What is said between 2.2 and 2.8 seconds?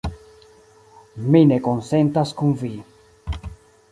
kun vi.